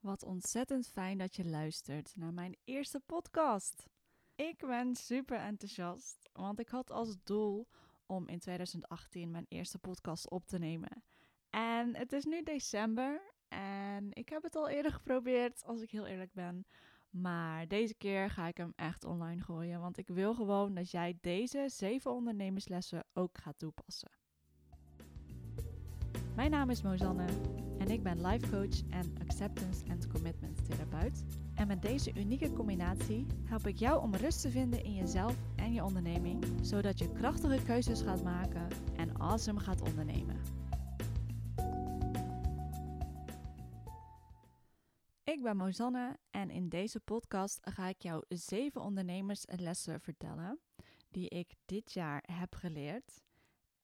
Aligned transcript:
Wat 0.00 0.22
ontzettend 0.22 0.88
fijn 0.88 1.18
dat 1.18 1.36
je 1.36 1.44
luistert 1.44 2.12
naar 2.16 2.32
mijn 2.32 2.56
eerste 2.64 3.00
podcast. 3.00 3.86
Ik 4.34 4.58
ben 4.66 4.94
super 4.94 5.38
enthousiast, 5.38 6.28
want 6.32 6.58
ik 6.58 6.68
had 6.68 6.90
als 6.90 7.16
doel 7.24 7.68
om 8.06 8.28
in 8.28 8.38
2018 8.38 9.30
mijn 9.30 9.46
eerste 9.48 9.78
podcast 9.78 10.30
op 10.30 10.46
te 10.46 10.58
nemen. 10.58 11.04
En 11.50 11.96
het 11.96 12.12
is 12.12 12.24
nu 12.24 12.42
december 12.42 13.34
en 13.48 14.08
ik 14.12 14.28
heb 14.28 14.42
het 14.42 14.56
al 14.56 14.68
eerder 14.68 14.92
geprobeerd, 14.92 15.64
als 15.64 15.80
ik 15.80 15.90
heel 15.90 16.06
eerlijk 16.06 16.32
ben. 16.32 16.66
Maar 17.10 17.68
deze 17.68 17.94
keer 17.94 18.30
ga 18.30 18.46
ik 18.46 18.56
hem 18.56 18.72
echt 18.76 19.04
online 19.04 19.42
gooien, 19.42 19.80
want 19.80 19.98
ik 19.98 20.08
wil 20.08 20.34
gewoon 20.34 20.74
dat 20.74 20.90
jij 20.90 21.18
deze 21.20 21.64
zeven 21.68 22.10
ondernemerslessen 22.10 23.04
ook 23.12 23.38
gaat 23.38 23.58
toepassen. 23.58 24.10
Mijn 26.38 26.50
naam 26.50 26.70
is 26.70 26.82
Mozanne 26.82 27.26
en 27.78 27.88
ik 27.90 28.02
ben 28.02 28.26
life 28.26 28.50
coach 28.50 28.90
en 28.90 29.14
acceptance 29.20 29.84
and 29.90 30.06
commitment 30.06 30.68
therapeut. 30.68 31.24
En 31.54 31.66
met 31.66 31.82
deze 31.82 32.12
unieke 32.14 32.52
combinatie 32.52 33.26
help 33.44 33.66
ik 33.66 33.78
jou 33.78 34.02
om 34.02 34.14
rust 34.14 34.40
te 34.40 34.50
vinden 34.50 34.84
in 34.84 34.94
jezelf 34.94 35.36
en 35.56 35.72
je 35.72 35.84
onderneming, 35.84 36.44
zodat 36.62 36.98
je 36.98 37.12
krachtige 37.12 37.62
keuzes 37.62 38.00
gaat 38.00 38.22
maken 38.22 38.68
en 38.96 39.20
awesome 39.20 39.60
gaat 39.60 39.80
ondernemen. 39.80 40.40
Ik 45.24 45.42
ben 45.42 45.56
Mozanne 45.56 46.16
en 46.30 46.50
in 46.50 46.68
deze 46.68 47.00
podcast 47.00 47.58
ga 47.62 47.88
ik 47.88 48.02
jou 48.02 48.24
zeven 48.28 48.80
ondernemerslessen 48.80 50.00
vertellen 50.00 50.58
die 51.10 51.28
ik 51.28 51.54
dit 51.64 51.92
jaar 51.92 52.22
heb 52.32 52.54
geleerd 52.54 53.26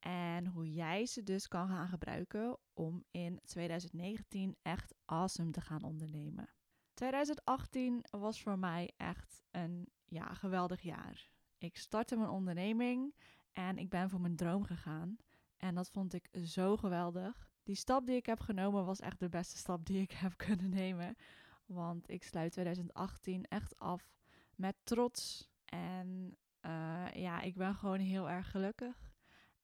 en 0.04 0.46
hoe 0.46 0.72
jij 0.72 1.06
ze 1.06 1.22
dus 1.22 1.48
kan 1.48 1.68
gaan 1.68 1.88
gebruiken 1.88 2.58
om 2.74 3.04
in 3.10 3.40
2019 3.44 4.56
echt 4.62 4.94
awesome 5.04 5.50
te 5.50 5.60
gaan 5.60 5.82
ondernemen. 5.82 6.50
2018 6.94 8.04
was 8.10 8.42
voor 8.42 8.58
mij 8.58 8.92
echt 8.96 9.42
een 9.50 9.88
ja, 10.04 10.34
geweldig 10.34 10.80
jaar. 10.80 11.30
Ik 11.58 11.76
startte 11.76 12.16
mijn 12.16 12.30
onderneming 12.30 13.14
en 13.52 13.78
ik 13.78 13.88
ben 13.88 14.10
voor 14.10 14.20
mijn 14.20 14.36
droom 14.36 14.64
gegaan. 14.64 15.16
En 15.56 15.74
dat 15.74 15.90
vond 15.90 16.12
ik 16.14 16.28
zo 16.44 16.76
geweldig. 16.76 17.48
Die 17.62 17.76
stap 17.76 18.06
die 18.06 18.16
ik 18.16 18.26
heb 18.26 18.40
genomen 18.40 18.84
was 18.84 19.00
echt 19.00 19.20
de 19.20 19.28
beste 19.28 19.56
stap 19.56 19.86
die 19.86 20.00
ik 20.00 20.12
heb 20.12 20.36
kunnen 20.46 20.70
nemen. 20.70 21.16
Want 21.66 22.10
ik 22.10 22.22
sluit 22.24 22.52
2018 22.52 23.44
echt 23.44 23.78
af 23.78 24.14
met 24.54 24.76
trots. 24.82 25.50
En 25.64 26.36
uh, 26.66 27.06
ja, 27.14 27.40
ik 27.40 27.54
ben 27.54 27.74
gewoon 27.74 28.00
heel 28.00 28.30
erg 28.30 28.50
gelukkig. 28.50 29.13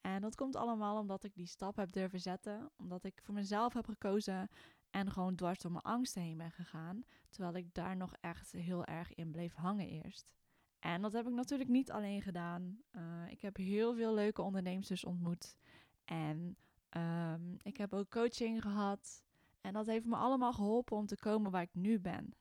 En 0.00 0.20
dat 0.20 0.34
komt 0.34 0.56
allemaal 0.56 0.98
omdat 0.98 1.24
ik 1.24 1.34
die 1.34 1.46
stap 1.46 1.76
heb 1.76 1.92
durven 1.92 2.20
zetten. 2.20 2.70
Omdat 2.76 3.04
ik 3.04 3.20
voor 3.22 3.34
mezelf 3.34 3.72
heb 3.72 3.84
gekozen 3.84 4.48
en 4.90 5.10
gewoon 5.10 5.34
dwars 5.34 5.58
door 5.58 5.72
mijn 5.72 5.84
angsten 5.84 6.22
heen 6.22 6.38
ben 6.38 6.50
gegaan. 6.52 7.04
Terwijl 7.28 7.54
ik 7.54 7.74
daar 7.74 7.96
nog 7.96 8.14
echt 8.20 8.52
heel 8.52 8.84
erg 8.84 9.14
in 9.14 9.30
bleef 9.30 9.54
hangen 9.54 9.88
eerst. 9.88 10.32
En 10.78 11.02
dat 11.02 11.12
heb 11.12 11.26
ik 11.26 11.32
natuurlijk 11.32 11.70
niet 11.70 11.90
alleen 11.90 12.22
gedaan. 12.22 12.82
Uh, 12.92 13.02
ik 13.30 13.42
heb 13.42 13.56
heel 13.56 13.94
veel 13.94 14.14
leuke 14.14 14.42
ondernemers 14.42 15.04
ontmoet. 15.04 15.56
En 16.04 16.56
um, 16.90 17.56
ik 17.62 17.76
heb 17.76 17.92
ook 17.92 18.10
coaching 18.10 18.62
gehad. 18.62 19.22
En 19.60 19.72
dat 19.72 19.86
heeft 19.86 20.06
me 20.06 20.16
allemaal 20.16 20.52
geholpen 20.52 20.96
om 20.96 21.06
te 21.06 21.16
komen 21.16 21.50
waar 21.50 21.62
ik 21.62 21.74
nu 21.74 22.00
ben. 22.00 22.34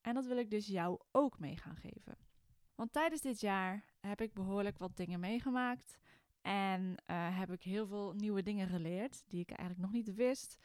En 0.00 0.14
dat 0.14 0.26
wil 0.26 0.36
ik 0.36 0.50
dus 0.50 0.66
jou 0.66 1.00
ook 1.10 1.38
mee 1.38 1.56
gaan 1.56 1.76
geven. 1.76 2.16
Want 2.74 2.92
tijdens 2.92 3.20
dit 3.20 3.40
jaar 3.40 3.84
heb 4.00 4.20
ik 4.20 4.32
behoorlijk 4.32 4.78
wat 4.78 4.96
dingen 4.96 5.20
meegemaakt. 5.20 5.98
En 6.40 6.82
uh, 6.82 7.38
heb 7.38 7.50
ik 7.50 7.62
heel 7.62 7.86
veel 7.86 8.12
nieuwe 8.12 8.42
dingen 8.42 8.68
geleerd 8.68 9.22
die 9.26 9.40
ik 9.40 9.50
eigenlijk 9.50 9.80
nog 9.80 9.92
niet 9.92 10.14
wist. 10.14 10.56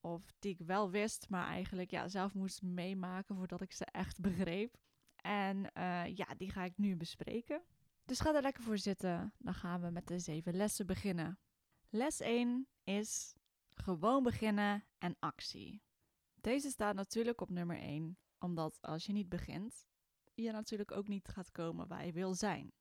Of 0.00 0.32
die 0.38 0.52
ik 0.52 0.66
wel 0.66 0.90
wist, 0.90 1.28
maar 1.28 1.46
eigenlijk 1.46 1.90
ja, 1.90 2.08
zelf 2.08 2.34
moest 2.34 2.62
meemaken 2.62 3.36
voordat 3.36 3.60
ik 3.60 3.72
ze 3.72 3.84
echt 3.84 4.20
begreep. 4.20 4.76
En 5.16 5.56
uh, 5.58 6.06
ja, 6.06 6.26
die 6.36 6.50
ga 6.50 6.64
ik 6.64 6.78
nu 6.78 6.96
bespreken. 6.96 7.62
Dus 8.04 8.20
ga 8.20 8.34
er 8.34 8.42
lekker 8.42 8.62
voor 8.62 8.78
zitten. 8.78 9.34
Dan 9.38 9.54
gaan 9.54 9.80
we 9.80 9.90
met 9.90 10.06
de 10.06 10.18
zeven 10.18 10.54
lessen 10.54 10.86
beginnen. 10.86 11.38
Les 11.88 12.20
1 12.20 12.68
is 12.84 13.34
gewoon 13.74 14.22
beginnen 14.22 14.84
en 14.98 15.16
actie. 15.18 15.82
Deze 16.40 16.70
staat 16.70 16.94
natuurlijk 16.94 17.40
op 17.40 17.50
nummer 17.50 17.78
1, 17.78 18.18
omdat 18.38 18.78
als 18.80 19.06
je 19.06 19.12
niet 19.12 19.28
begint, 19.28 19.86
je 20.34 20.52
natuurlijk 20.52 20.92
ook 20.92 21.08
niet 21.08 21.28
gaat 21.28 21.50
komen 21.50 21.88
waar 21.88 22.06
je 22.06 22.12
wil 22.12 22.34
zijn. 22.34 22.72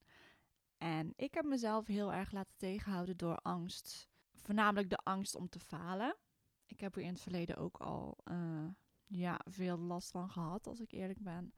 En 0.81 1.13
ik 1.15 1.33
heb 1.33 1.45
mezelf 1.45 1.87
heel 1.87 2.13
erg 2.13 2.31
laten 2.31 2.57
tegenhouden 2.57 3.17
door 3.17 3.35
angst. 3.35 4.09
Voornamelijk 4.35 4.89
de 4.89 4.97
angst 4.97 5.35
om 5.35 5.49
te 5.49 5.59
falen. 5.59 6.17
Ik 6.65 6.79
heb 6.79 6.95
er 6.95 7.01
in 7.01 7.09
het 7.09 7.21
verleden 7.21 7.57
ook 7.57 7.77
al 7.77 8.17
uh, 8.31 8.67
ja, 9.05 9.39
veel 9.49 9.77
last 9.77 10.11
van 10.11 10.29
gehad, 10.29 10.67
als 10.67 10.79
ik 10.79 10.91
eerlijk 10.91 11.19
ben. 11.19 11.53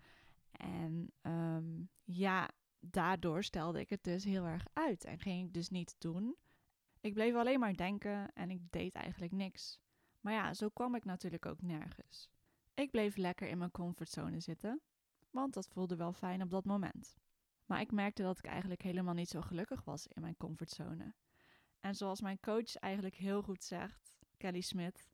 En 0.52 1.14
um, 1.22 1.90
ja, 2.04 2.50
daardoor 2.80 3.44
stelde 3.44 3.80
ik 3.80 3.90
het 3.90 4.04
dus 4.04 4.24
heel 4.24 4.46
erg 4.46 4.66
uit 4.74 5.04
en 5.04 5.20
ging 5.20 5.48
ik 5.48 5.54
dus 5.54 5.70
niet 5.70 5.96
doen. 5.98 6.36
Ik 7.02 7.14
bleef 7.14 7.36
alleen 7.36 7.60
maar 7.60 7.76
denken 7.76 8.34
en 8.34 8.50
ik 8.50 8.72
deed 8.72 8.94
eigenlijk 8.96 9.32
niks. 9.32 9.80
Maar 10.20 10.34
ja, 10.34 10.54
zo 10.54 10.70
kwam 10.70 10.96
ik 10.96 11.06
natuurlijk 11.06 11.46
ook 11.46 11.62
nergens. 11.62 12.30
Ik 12.74 12.92
bleef 12.92 13.16
lekker 13.16 13.48
in 13.48 13.58
mijn 13.58 13.72
comfortzone 13.72 14.40
zitten, 14.40 14.82
want 15.30 15.54
dat 15.54 15.68
voelde 15.68 15.96
wel 15.96 16.14
fijn 16.14 16.42
op 16.42 16.50
dat 16.50 16.66
moment. 16.66 17.16
Maar 17.66 17.82
ik 17.82 17.92
merkte 17.92 18.24
dat 18.24 18.38
ik 18.38 18.46
eigenlijk 18.46 18.82
helemaal 18.82 19.14
niet 19.14 19.30
zo 19.30 19.42
gelukkig 19.42 19.84
was 19.84 20.08
in 20.08 20.22
mijn 20.22 20.38
comfortzone. 20.38 21.14
En 21.80 21.96
zoals 21.96 22.22
mijn 22.22 22.40
coach 22.40 22.76
eigenlijk 22.76 23.16
heel 23.16 23.42
goed 23.42 23.64
zegt, 23.64 24.16
Kelly 24.38 24.62
Smith, 24.62 25.10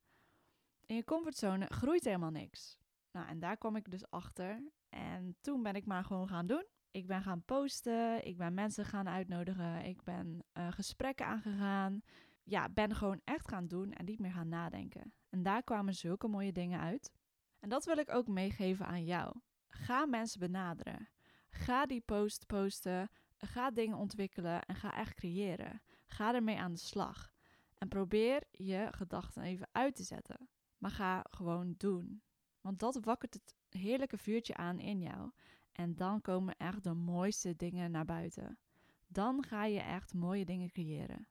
in 0.86 0.96
je 0.96 1.04
comfortzone 1.04 1.66
groeit 1.66 2.04
helemaal 2.04 2.32
niks. 2.32 2.78
Nou, 3.12 3.28
en 3.28 3.40
daar 3.40 3.58
kwam 3.58 3.76
ik 3.76 3.92
dus 3.92 4.10
achter. 4.10 4.72
En 4.90 5.38
toen 5.42 5.64
ben 5.64 5.76
ik 5.76 5.86
maar 5.86 6.04
gewoon 6.04 6.28
gaan 6.28 6.48
doen. 6.48 6.66
Ik 6.92 7.08
ben 7.08 7.22
gaan 7.22 7.44
posten, 7.46 8.26
ik 8.26 8.38
ben 8.38 8.54
mensen 8.54 8.86
gaan 8.86 9.10
uitnodigen, 9.10 9.86
ik 9.86 10.04
ben 10.04 10.44
uh, 10.54 10.72
gesprekken 10.72 11.26
aangegaan. 11.26 12.02
Ja, 12.44 12.70
ben 12.70 12.96
gewoon 12.96 13.22
echt 13.24 13.48
gaan 13.50 13.68
doen 13.68 13.92
en 13.94 14.06
niet 14.06 14.20
meer 14.20 14.32
gaan 14.32 14.50
nadenken. 14.50 15.14
En 15.30 15.44
daar 15.44 15.64
kwamen 15.64 15.94
zulke 15.94 16.28
mooie 16.28 16.52
dingen 16.52 16.80
uit. 16.80 17.12
En 17.60 17.70
dat 17.70 17.86
wil 17.86 17.98
ik 17.98 18.10
ook 18.10 18.28
meegeven 18.28 18.86
aan 18.86 19.06
jou. 19.06 19.40
Ga 19.68 20.06
mensen 20.06 20.40
benaderen. 20.40 21.10
Ga 21.50 21.86
die 21.86 22.02
post 22.02 22.48
posten. 22.48 23.10
Ga 23.38 23.72
dingen 23.72 23.98
ontwikkelen 23.98 24.66
en 24.66 24.76
ga 24.76 24.96
echt 24.96 25.14
creëren. 25.14 25.82
Ga 26.06 26.34
ermee 26.34 26.58
aan 26.58 26.74
de 26.74 26.80
slag. 26.80 27.32
En 27.78 27.88
probeer 27.88 28.44
je 28.52 28.88
gedachten 28.92 29.44
even 29.44 29.70
uit 29.72 29.96
te 29.96 30.04
zetten. 30.04 30.50
Maar 30.78 30.92
ga 30.92 31.26
gewoon 31.30 31.74
doen. 31.78 32.22
Want 32.62 32.80
dat 32.80 33.04
wakkert 33.04 33.34
het 33.34 33.56
heerlijke 33.70 34.18
vuurtje 34.18 34.56
aan 34.56 34.80
in 34.80 35.00
jou. 35.00 35.32
En 35.72 35.96
dan 35.96 36.22
komen 36.22 36.58
echt 36.58 36.84
de 36.84 36.94
mooiste 36.94 37.56
dingen 37.56 37.92
naar 37.92 38.06
buiten. 38.06 38.60
Dan 39.08 39.44
ga 39.44 39.66
je 39.66 39.80
echt 39.80 40.14
mooie 40.14 40.46
dingen 40.46 40.72
creëren. 40.72 41.28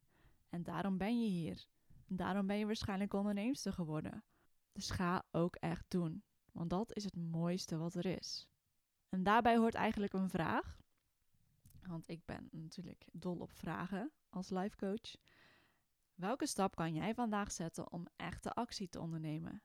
En 0.48 0.62
daarom 0.62 0.98
ben 0.98 1.20
je 1.20 1.28
hier. 1.28 1.68
En 2.06 2.16
daarom 2.16 2.46
ben 2.46 2.58
je 2.58 2.66
waarschijnlijk 2.66 3.12
onderneemster 3.12 3.72
geworden. 3.72 4.24
Dus 4.72 4.90
ga 4.90 5.24
ook 5.30 5.56
echt 5.56 5.84
doen. 5.88 6.22
Want 6.52 6.70
dat 6.70 6.96
is 6.96 7.04
het 7.04 7.16
mooiste 7.16 7.76
wat 7.76 7.94
er 7.94 8.06
is. 8.06 8.48
En 9.08 9.22
daarbij 9.22 9.56
hoort 9.56 9.74
eigenlijk 9.74 10.12
een 10.12 10.30
vraag. 10.30 10.78
Want 11.86 12.08
ik 12.08 12.24
ben 12.24 12.48
natuurlijk 12.50 13.04
dol 13.12 13.36
op 13.36 13.52
vragen 13.52 14.12
als 14.28 14.50
life 14.50 14.76
coach. 14.76 15.16
Welke 16.14 16.46
stap 16.46 16.76
kan 16.76 16.94
jij 16.94 17.14
vandaag 17.14 17.52
zetten 17.52 17.92
om 17.92 18.06
echte 18.16 18.52
actie 18.52 18.88
te 18.88 19.00
ondernemen? 19.00 19.62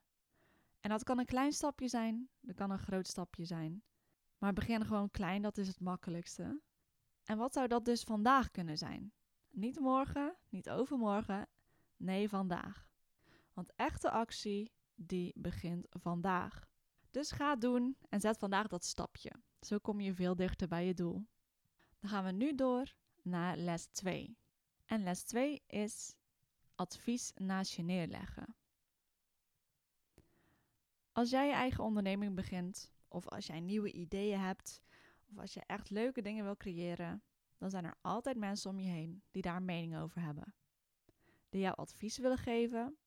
En 0.79 0.89
dat 0.89 1.03
kan 1.03 1.19
een 1.19 1.25
klein 1.25 1.51
stapje 1.51 1.87
zijn, 1.87 2.29
dat 2.39 2.55
kan 2.55 2.71
een 2.71 2.79
groot 2.79 3.07
stapje 3.07 3.45
zijn. 3.45 3.83
Maar 4.37 4.53
begin 4.53 4.85
gewoon 4.85 5.11
klein, 5.11 5.41
dat 5.41 5.57
is 5.57 5.67
het 5.67 5.79
makkelijkste. 5.79 6.61
En 7.23 7.37
wat 7.37 7.53
zou 7.53 7.67
dat 7.67 7.85
dus 7.85 8.03
vandaag 8.03 8.51
kunnen 8.51 8.77
zijn? 8.77 9.13
Niet 9.49 9.79
morgen, 9.79 10.35
niet 10.49 10.69
overmorgen, 10.69 11.47
nee 11.97 12.29
vandaag. 12.29 12.87
Want 13.53 13.73
echte 13.75 14.09
actie, 14.09 14.71
die 14.95 15.33
begint 15.35 15.87
vandaag. 15.89 16.71
Dus 17.13 17.31
ga 17.31 17.55
doen 17.55 17.97
en 18.09 18.19
zet 18.19 18.37
vandaag 18.37 18.67
dat 18.67 18.85
stapje. 18.85 19.31
Zo 19.59 19.77
kom 19.77 19.99
je 19.99 20.13
veel 20.13 20.35
dichter 20.35 20.67
bij 20.67 20.85
je 20.85 20.93
doel. 20.93 21.27
Dan 21.99 22.09
gaan 22.09 22.23
we 22.23 22.31
nu 22.31 22.55
door 22.55 22.93
naar 23.21 23.57
les 23.57 23.85
2. 23.85 24.37
En 24.85 25.03
les 25.03 25.23
2 25.23 25.63
is 25.67 26.15
advies 26.75 27.31
naast 27.35 27.73
je 27.73 27.83
neerleggen. 27.83 28.55
Als 31.11 31.29
jij 31.29 31.47
je 31.47 31.53
eigen 31.53 31.83
onderneming 31.83 32.35
begint, 32.35 32.91
of 33.07 33.27
als 33.27 33.45
jij 33.45 33.59
nieuwe 33.59 33.91
ideeën 33.91 34.39
hebt, 34.39 34.81
of 35.29 35.37
als 35.37 35.53
je 35.53 35.63
echt 35.65 35.89
leuke 35.89 36.21
dingen 36.21 36.43
wil 36.43 36.57
creëren, 36.57 37.23
dan 37.57 37.69
zijn 37.69 37.85
er 37.85 37.97
altijd 38.01 38.37
mensen 38.37 38.69
om 38.69 38.79
je 38.79 38.89
heen 38.89 39.23
die 39.31 39.41
daar 39.41 39.63
mening 39.63 39.97
over 39.97 40.21
hebben. 40.21 40.55
Die 41.49 41.61
jou 41.61 41.75
advies 41.75 42.17
willen 42.17 42.37
geven, 42.37 42.97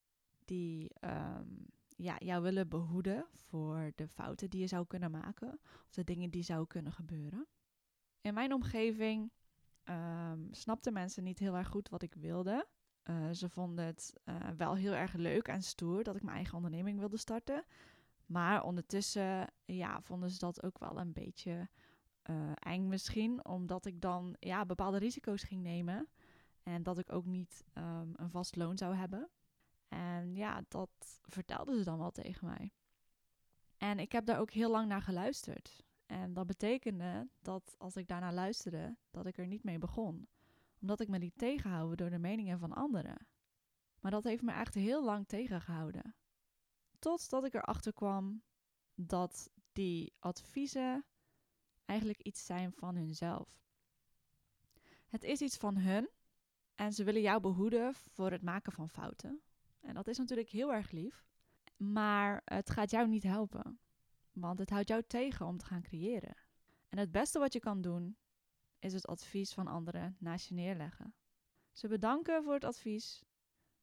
die 0.45 0.91
um, 1.01 1.67
ja, 1.97 2.17
jou 2.19 2.43
willen 2.43 2.69
behoeden 2.69 3.27
voor 3.33 3.93
de 3.95 4.09
fouten 4.09 4.51
die 4.51 4.61
je 4.61 4.67
zou 4.67 4.87
kunnen 4.87 5.11
maken 5.11 5.59
of 5.87 5.93
de 5.93 6.05
dingen 6.05 6.31
die 6.31 6.43
zouden 6.43 6.69
kunnen 6.69 6.93
gebeuren. 6.93 7.47
In 8.21 8.35
mijn 8.35 8.53
omgeving 8.53 9.31
um, 9.85 10.49
snapten 10.51 10.93
mensen 10.93 11.23
niet 11.23 11.39
heel 11.39 11.57
erg 11.57 11.69
goed 11.69 11.89
wat 11.89 12.03
ik 12.03 12.15
wilde. 12.15 12.67
Uh, 13.05 13.31
ze 13.31 13.49
vonden 13.49 13.85
het 13.85 14.15
uh, 14.25 14.37
wel 14.57 14.75
heel 14.75 14.93
erg 14.93 15.13
leuk 15.13 15.49
en 15.49 15.63
stoer 15.63 16.03
dat 16.03 16.17
ik 16.17 16.23
mijn 16.23 16.37
eigen 16.37 16.57
onderneming 16.57 16.99
wilde 16.99 17.17
starten. 17.17 17.65
Maar 18.27 18.63
ondertussen 18.63 19.53
ja, 19.65 20.01
vonden 20.01 20.31
ze 20.31 20.39
dat 20.39 20.63
ook 20.63 20.79
wel 20.79 20.99
een 20.99 21.13
beetje 21.13 21.69
uh, 22.31 22.53
eng 22.55 22.89
misschien, 22.89 23.45
omdat 23.45 23.87
ik 23.87 24.01
dan 24.01 24.37
ja, 24.39 24.67
bepaalde 24.67 24.99
risico's 24.99 25.43
ging 25.43 25.63
nemen. 25.63 26.09
En 26.63 26.83
dat 26.83 26.99
ik 26.99 27.13
ook 27.13 27.25
niet 27.25 27.65
um, 27.75 28.13
een 28.17 28.31
vast 28.31 28.57
loon 28.57 28.77
zou 28.77 28.95
hebben. 28.95 29.29
En 29.89 30.35
ja, 30.35 30.63
dat 30.69 31.21
vertelden 31.23 31.79
ze 31.79 31.85
dan 31.85 31.99
wel 31.99 32.11
tegen 32.11 32.47
mij. 32.47 32.73
En 33.77 33.99
ik 33.99 34.13
heb 34.13 34.27
daar 34.27 34.41
ook 34.41 34.51
heel 34.51 34.71
lang 34.71 34.89
naar 34.89 35.03
geluisterd. 35.03 35.85
En 36.07 36.33
dat 36.33 36.47
betekende 36.47 37.29
dat 37.43 37.75
als 37.79 37.97
ik 37.97 38.07
daarnaar 38.09 38.35
luisterde, 38.35 38.97
dat 39.11 39.27
ik 39.27 39.39
er 39.39 39.47
niet 39.47 39.65
mee 39.65 39.79
begon. 39.79 40.29
Omdat 40.81 41.01
ik 41.01 41.09
me 41.09 41.19
liet 41.19 41.39
tegenhouden 41.39 41.97
door 41.97 42.11
de 42.11 42.19
meningen 42.19 42.59
van 42.59 42.73
anderen. 42.73 43.27
Maar 44.01 44.11
dat 44.11 44.25
heeft 44.25 44.43
me 44.43 44.53
echt 44.53 44.75
heel 44.75 45.05
lang 45.05 45.29
tegengehouden. 45.29 46.15
Totdat 46.99 47.45
ik 47.45 47.55
erachter 47.55 47.93
kwam 47.93 48.43
dat 48.95 49.51
die 49.73 50.13
adviezen 50.19 51.05
eigenlijk 51.85 52.21
iets 52.23 52.45
zijn 52.45 52.73
van 52.73 52.97
hunzelf. 52.97 53.65
Het 55.09 55.25
is 55.25 55.41
iets 55.41 55.57
van 55.57 55.77
hun 55.77 56.11
en 56.75 56.93
ze 56.93 57.05
willen 57.05 57.21
jou 57.21 57.41
behoeden 57.41 57.95
voor 57.95 58.31
het 58.31 58.43
maken 58.43 58.73
van 58.73 58.89
fouten. 58.89 59.43
En 59.87 59.95
dat 59.95 60.07
is 60.07 60.19
natuurlijk 60.19 60.49
heel 60.49 60.73
erg 60.73 60.91
lief, 60.91 61.27
maar 61.77 62.43
het 62.45 62.71
gaat 62.71 62.91
jou 62.91 63.09
niet 63.09 63.23
helpen, 63.23 63.79
want 64.33 64.59
het 64.59 64.71
houdt 64.71 64.89
jou 64.89 65.03
tegen 65.07 65.47
om 65.47 65.59
te 65.59 65.65
gaan 65.65 65.83
creëren. 65.83 66.37
En 66.89 66.99
het 66.99 67.11
beste 67.11 67.39
wat 67.39 67.53
je 67.53 67.61
kan 67.61 67.81
doen, 67.81 68.17
is 68.79 68.93
het 68.93 69.07
advies 69.07 69.53
van 69.53 69.67
anderen 69.67 70.17
naast 70.19 70.49
je 70.49 70.55
neerleggen. 70.55 71.15
Ze 71.73 71.89
bedanken 71.89 72.43
voor 72.43 72.55
het 72.55 72.65
advies, 72.65 73.25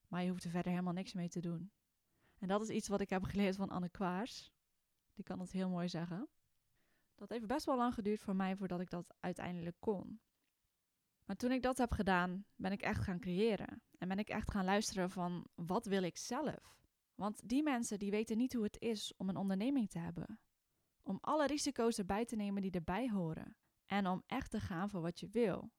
maar 0.07 0.23
je 0.23 0.29
hoeft 0.29 0.43
er 0.43 0.49
verder 0.49 0.71
helemaal 0.71 0.93
niks 0.93 1.13
mee 1.13 1.29
te 1.29 1.39
doen. 1.39 1.71
En 2.37 2.47
dat 2.47 2.61
is 2.61 2.69
iets 2.69 2.87
wat 2.87 3.01
ik 3.01 3.09
heb 3.09 3.23
geleerd 3.23 3.55
van 3.55 3.69
Anne 3.69 3.89
Kwaars. 3.89 4.51
Die 5.13 5.23
kan 5.23 5.39
het 5.39 5.51
heel 5.51 5.69
mooi 5.69 5.89
zeggen. 5.89 6.27
Dat 7.15 7.29
heeft 7.29 7.47
best 7.47 7.65
wel 7.65 7.77
lang 7.77 7.93
geduurd 7.93 8.21
voor 8.21 8.35
mij 8.35 8.55
voordat 8.55 8.79
ik 8.79 8.89
dat 8.89 9.13
uiteindelijk 9.19 9.75
kon. 9.79 10.21
Maar 11.25 11.35
toen 11.35 11.51
ik 11.51 11.61
dat 11.61 11.77
heb 11.77 11.91
gedaan, 11.91 12.45
ben 12.55 12.71
ik 12.71 12.81
echt 12.81 13.01
gaan 13.01 13.19
creëren. 13.19 13.81
En 13.97 14.07
ben 14.07 14.19
ik 14.19 14.29
echt 14.29 14.51
gaan 14.51 14.65
luisteren 14.65 15.09
van 15.09 15.47
wat 15.55 15.85
wil 15.85 16.03
ik 16.03 16.17
zelf? 16.17 16.81
Want 17.15 17.49
die 17.49 17.63
mensen 17.63 17.99
die 17.99 18.11
weten 18.11 18.37
niet 18.37 18.53
hoe 18.53 18.63
het 18.63 18.81
is 18.81 19.13
om 19.17 19.29
een 19.29 19.37
onderneming 19.37 19.89
te 19.89 19.99
hebben. 19.99 20.39
Om 21.03 21.17
alle 21.21 21.47
risico's 21.47 21.97
erbij 21.97 22.25
te 22.25 22.35
nemen 22.35 22.61
die 22.61 22.71
erbij 22.71 23.09
horen. 23.09 23.57
En 23.85 24.07
om 24.07 24.23
echt 24.25 24.51
te 24.51 24.59
gaan 24.59 24.89
voor 24.89 25.01
wat 25.01 25.19
je 25.19 25.27
wil. 25.27 25.71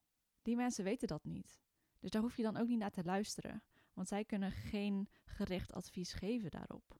Die 0.43 0.56
mensen 0.56 0.85
weten 0.85 1.08
dat 1.08 1.25
niet. 1.25 1.62
Dus 1.99 2.11
daar 2.11 2.23
hoef 2.23 2.37
je 2.37 2.43
dan 2.43 2.56
ook 2.56 2.69
niet 2.69 2.79
naar 2.79 2.91
te 2.91 3.05
luisteren. 3.05 3.62
Want 3.93 4.08
zij 4.08 4.25
kunnen 4.25 4.52
geen 4.52 5.08
gericht 5.25 5.73
advies 5.73 6.12
geven 6.12 6.50
daarop. 6.50 6.99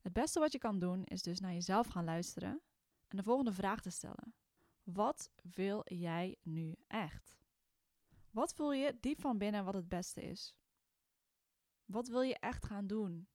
Het 0.00 0.12
beste 0.12 0.40
wat 0.40 0.52
je 0.52 0.58
kan 0.58 0.78
doen 0.78 1.04
is 1.04 1.22
dus 1.22 1.40
naar 1.40 1.52
jezelf 1.52 1.86
gaan 1.86 2.04
luisteren 2.04 2.62
en 3.08 3.16
de 3.16 3.22
volgende 3.22 3.52
vraag 3.52 3.80
te 3.80 3.90
stellen. 3.90 4.34
Wat 4.82 5.30
wil 5.42 5.82
jij 5.84 6.36
nu 6.42 6.74
echt? 6.86 7.40
Wat 8.30 8.54
voel 8.54 8.72
je 8.72 8.98
diep 9.00 9.20
van 9.20 9.38
binnen 9.38 9.64
wat 9.64 9.74
het 9.74 9.88
beste 9.88 10.22
is? 10.22 10.56
Wat 11.84 12.08
wil 12.08 12.20
je 12.20 12.38
echt 12.38 12.64
gaan 12.64 12.86
doen? 12.86 13.28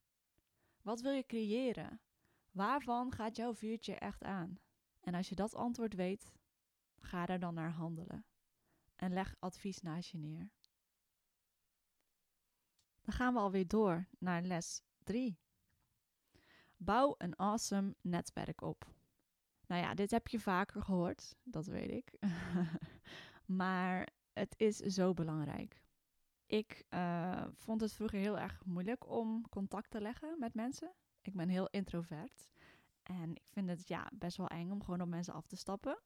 Wat 0.82 1.02
wil 1.02 1.12
je 1.12 1.26
creëren? 1.26 2.02
Waarvan 2.52 3.12
gaat 3.12 3.36
jouw 3.36 3.54
vuurtje 3.54 3.96
echt 3.96 4.24
aan? 4.24 4.60
En 5.00 5.14
als 5.14 5.30
je 5.30 5.36
dat 5.36 5.56
antwoord 5.56 5.94
weet, 5.94 6.34
ga 7.00 7.28
er 7.28 7.40
dan 7.40 7.54
naar 7.54 7.72
handelen. 7.72 8.26
En 8.96 9.14
leg 9.14 9.36
advies 9.40 9.82
naast 9.82 10.10
je 10.10 10.18
neer. 10.18 10.52
Dan 13.02 13.14
gaan 13.14 13.34
we 13.34 13.40
alweer 13.40 13.68
door 13.68 14.08
naar 14.20 14.42
les 14.42 14.82
3. 15.04 15.40
Bouw 16.78 17.16
een 17.18 17.38
awesome 17.38 17.96
netwerk 18.02 18.62
op. 18.62 18.97
Nou 19.68 19.82
ja, 19.82 19.94
dit 19.94 20.12
heb 20.12 20.28
je 20.28 20.40
vaker 20.40 20.82
gehoord, 20.82 21.36
dat 21.44 21.66
weet 21.66 21.92
ik. 21.92 22.14
maar 23.62 24.08
het 24.34 24.54
is 24.58 24.78
zo 24.78 25.14
belangrijk. 25.14 25.82
Ik 26.46 26.86
uh, 26.90 27.46
vond 27.54 27.82
het 27.82 27.94
vroeger 27.94 28.20
heel 28.20 28.40
erg 28.40 28.66
moeilijk 28.66 29.10
om 29.10 29.50
contact 29.50 29.90
te 29.90 30.02
leggen 30.02 30.36
met 30.40 30.54
mensen. 30.54 30.94
Ik 31.22 31.34
ben 31.34 31.50
heel 31.50 31.68
introvert. 31.70 32.50
En 33.04 33.36
ik 33.36 33.48
vind 33.48 33.70
het 33.70 33.88
ja, 33.88 34.10
best 34.14 34.38
wel 34.38 34.48
eng 34.48 34.72
om 34.72 34.84
gewoon 34.84 35.02
op 35.02 35.08
mensen 35.08 35.34
af 35.34 35.48
te 35.48 35.56
stappen. 35.56 36.00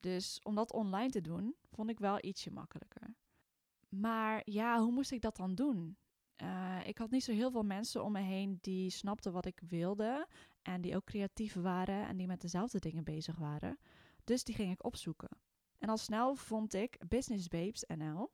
Dus 0.00 0.40
om 0.42 0.54
dat 0.54 0.72
online 0.72 1.10
te 1.10 1.20
doen, 1.20 1.54
vond 1.70 1.90
ik 1.90 1.98
wel 1.98 2.24
ietsje 2.24 2.52
makkelijker. 2.52 3.14
Maar 3.88 4.42
ja, 4.44 4.80
hoe 4.80 4.92
moest 4.92 5.12
ik 5.12 5.20
dat 5.20 5.36
dan 5.36 5.54
doen? 5.54 5.96
Uh, 6.42 6.80
ik 6.86 6.98
had 6.98 7.10
niet 7.10 7.24
zo 7.24 7.32
heel 7.32 7.50
veel 7.50 7.62
mensen 7.62 8.04
om 8.04 8.12
me 8.12 8.20
heen 8.20 8.58
die 8.60 8.90
snapten 8.90 9.32
wat 9.32 9.46
ik 9.46 9.60
wilde. 9.68 10.28
En 10.66 10.80
die 10.80 10.96
ook 10.96 11.04
creatief 11.04 11.54
waren 11.54 12.06
en 12.06 12.16
die 12.16 12.26
met 12.26 12.40
dezelfde 12.40 12.78
dingen 12.78 13.04
bezig 13.04 13.36
waren. 13.36 13.78
Dus 14.24 14.44
die 14.44 14.54
ging 14.54 14.72
ik 14.72 14.84
opzoeken. 14.84 15.28
En 15.78 15.88
al 15.88 15.96
snel 15.96 16.34
vond 16.34 16.74
ik 16.74 16.98
Business 17.08 17.48
Babes 17.48 17.84
NL. 17.96 18.32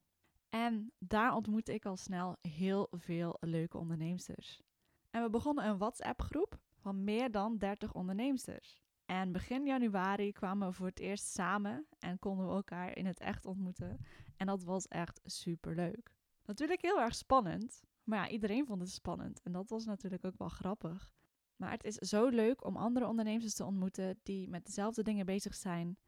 En 0.48 0.92
daar 0.98 1.34
ontmoette 1.34 1.74
ik 1.74 1.84
al 1.84 1.96
snel 1.96 2.36
heel 2.40 2.88
veel 2.90 3.36
leuke 3.40 3.78
onderneemsters. 3.78 4.62
En 5.10 5.22
we 5.22 5.30
begonnen 5.30 5.66
een 5.66 5.78
WhatsApp-groep 5.78 6.58
van 6.76 7.04
meer 7.04 7.30
dan 7.30 7.58
30 7.58 7.94
onderneemsters. 7.94 8.78
En 9.06 9.32
begin 9.32 9.66
januari 9.66 10.32
kwamen 10.32 10.68
we 10.68 10.74
voor 10.74 10.86
het 10.86 11.00
eerst 11.00 11.26
samen 11.26 11.86
en 11.98 12.18
konden 12.18 12.46
we 12.46 12.52
elkaar 12.52 12.96
in 12.96 13.06
het 13.06 13.20
echt 13.20 13.46
ontmoeten. 13.46 13.98
En 14.36 14.46
dat 14.46 14.64
was 14.64 14.88
echt 14.88 15.20
super 15.24 15.74
leuk. 15.74 16.14
Natuurlijk 16.44 16.82
heel 16.82 17.00
erg 17.00 17.14
spannend, 17.14 17.82
maar 18.04 18.18
ja, 18.18 18.28
iedereen 18.28 18.66
vond 18.66 18.80
het 18.80 18.90
spannend. 18.90 19.42
En 19.42 19.52
dat 19.52 19.68
was 19.68 19.84
natuurlijk 19.84 20.24
ook 20.24 20.38
wel 20.38 20.48
grappig. 20.48 21.12
Maar 21.56 21.70
het 21.70 21.84
is 21.84 21.94
zo 21.94 22.28
leuk 22.28 22.64
om 22.64 22.76
andere 22.76 23.06
ondernemers 23.06 23.54
te 23.54 23.64
ontmoeten 23.64 24.18
die 24.22 24.48
met 24.48 24.66
dezelfde 24.66 25.02
dingen 25.02 25.26
bezig 25.26 25.54
zijn. 25.54 25.98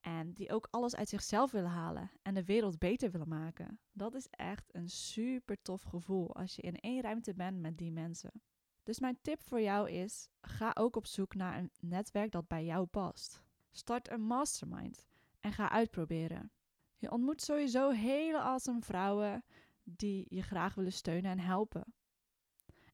En 0.00 0.32
die 0.32 0.52
ook 0.52 0.68
alles 0.70 0.96
uit 0.96 1.08
zichzelf 1.08 1.50
willen 1.50 1.70
halen 1.70 2.10
en 2.22 2.34
de 2.34 2.44
wereld 2.44 2.78
beter 2.78 3.10
willen 3.10 3.28
maken. 3.28 3.78
Dat 3.92 4.14
is 4.14 4.26
echt 4.30 4.74
een 4.74 4.88
super 4.88 5.62
tof 5.62 5.82
gevoel 5.82 6.34
als 6.34 6.56
je 6.56 6.62
in 6.62 6.80
één 6.80 7.02
ruimte 7.02 7.34
bent 7.34 7.60
met 7.60 7.78
die 7.78 7.92
mensen. 7.92 8.42
Dus 8.82 9.00
mijn 9.00 9.18
tip 9.20 9.40
voor 9.42 9.60
jou 9.60 9.90
is: 9.90 10.28
ga 10.40 10.70
ook 10.74 10.96
op 10.96 11.06
zoek 11.06 11.34
naar 11.34 11.58
een 11.58 11.70
netwerk 11.80 12.30
dat 12.30 12.48
bij 12.48 12.64
jou 12.64 12.86
past. 12.86 13.42
Start 13.70 14.10
een 14.10 14.22
mastermind 14.22 15.06
en 15.40 15.52
ga 15.52 15.70
uitproberen. 15.70 16.52
Je 16.96 17.10
ontmoet 17.10 17.42
sowieso 17.42 17.90
hele 17.90 18.40
awesome 18.40 18.80
vrouwen 18.80 19.44
die 19.84 20.26
je 20.28 20.42
graag 20.42 20.74
willen 20.74 20.92
steunen 20.92 21.30
en 21.30 21.38
helpen. 21.38 21.94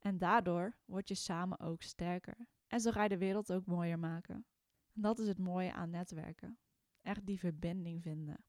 En 0.09 0.19
daardoor 0.19 0.77
word 0.85 1.09
je 1.09 1.15
samen 1.15 1.59
ook 1.61 1.83
sterker. 1.83 2.37
En 2.67 2.81
zo 2.81 2.91
ga 2.91 3.03
je 3.03 3.09
de 3.09 3.19
wereld 3.19 3.53
ook 3.53 3.67
mooier 3.67 3.99
maken. 3.99 4.47
En 4.93 5.03
dat 5.03 5.19
is 5.19 5.29
het 5.29 5.39
mooie 5.39 5.73
aan 5.73 5.91
netwerken. 5.91 6.59
Echt 7.03 7.27
die 7.27 7.39
verbinding 7.39 8.03
vinden. 8.03 8.45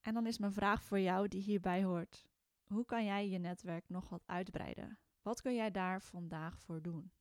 En 0.00 0.14
dan 0.14 0.26
is 0.26 0.38
mijn 0.38 0.52
vraag 0.52 0.82
voor 0.82 1.00
jou 1.00 1.28
die 1.28 1.42
hierbij 1.42 1.84
hoort. 1.84 2.26
Hoe 2.64 2.84
kan 2.84 3.04
jij 3.04 3.28
je 3.28 3.38
netwerk 3.38 3.88
nog 3.88 4.08
wat 4.08 4.26
uitbreiden? 4.26 4.98
Wat 5.22 5.40
kun 5.40 5.54
jij 5.54 5.70
daar 5.70 6.02
vandaag 6.02 6.60
voor 6.60 6.82
doen? 6.82 7.12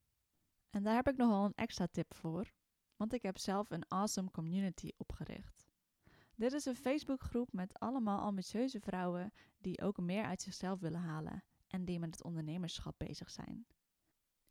En 0.69 0.83
daar 0.83 0.95
heb 0.95 1.07
ik 1.07 1.17
nog 1.17 1.29
wel 1.29 1.45
een 1.45 1.55
extra 1.55 1.87
tip 1.87 2.13
voor, 2.13 2.53
want 2.95 3.13
ik 3.13 3.21
heb 3.21 3.37
zelf 3.37 3.69
een 3.69 3.87
awesome 3.87 4.31
community 4.31 4.89
opgericht. 4.97 5.71
Dit 6.35 6.53
is 6.53 6.65
een 6.65 6.75
Facebookgroep 6.75 7.53
met 7.53 7.79
allemaal 7.79 8.19
ambitieuze 8.19 8.79
vrouwen 8.79 9.33
die 9.57 9.81
ook 9.81 9.97
meer 9.97 10.23
uit 10.23 10.41
zichzelf 10.41 10.79
willen 10.79 11.01
halen 11.01 11.43
en 11.71 11.85
die 11.85 11.99
met 11.99 12.11
het 12.11 12.23
ondernemerschap 12.23 12.95
bezig 12.97 13.31
zijn. 13.31 13.65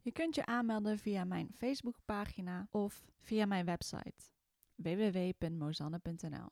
Je 0.03 0.13
kunt 0.13 0.35
je 0.35 0.47
aanmelden 0.47 0.99
via 0.99 1.25
mijn 1.25 1.53
Facebookpagina 1.57 2.69
of 2.71 3.07
via 3.19 3.47
mijn 3.47 3.65
website 3.65 4.31
www.mozanne.nl 4.75 6.49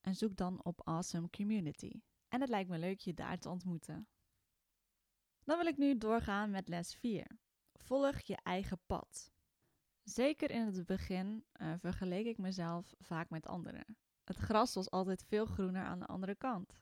en 0.00 0.14
zoek 0.14 0.36
dan 0.36 0.64
op 0.64 0.80
Awesome 0.84 1.30
Community. 1.30 2.00
En 2.28 2.40
het 2.40 2.48
lijkt 2.50 2.70
me 2.70 2.78
leuk 2.78 3.00
je 3.00 3.14
daar 3.14 3.38
te 3.38 3.48
ontmoeten. 3.48 4.08
Dan 5.44 5.58
wil 5.58 5.66
ik 5.66 5.76
nu 5.76 5.98
doorgaan 5.98 6.50
met 6.50 6.68
les 6.68 6.94
4. 6.94 7.38
Volg 7.74 8.20
je 8.20 8.36
eigen 8.42 8.80
pad. 8.86 9.32
Zeker 10.02 10.50
in 10.50 10.66
het 10.66 10.86
begin 10.86 11.44
uh, 11.56 11.74
vergeleek 11.78 12.26
ik 12.26 12.38
mezelf 12.38 12.94
vaak 12.98 13.30
met 13.30 13.46
anderen. 13.46 13.96
Het 14.24 14.36
gras 14.36 14.74
was 14.74 14.90
altijd 14.90 15.24
veel 15.24 15.46
groener 15.46 15.84
aan 15.84 15.98
de 15.98 16.06
andere 16.06 16.34
kant. 16.34 16.78